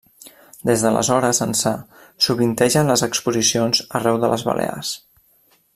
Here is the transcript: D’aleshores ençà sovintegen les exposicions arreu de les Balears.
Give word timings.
D’aleshores 0.69 1.41
ençà 1.45 1.73
sovintegen 2.29 2.89
les 2.93 3.05
exposicions 3.09 3.83
arreu 4.01 4.19
de 4.25 4.33
les 4.35 4.47
Balears. 4.49 4.99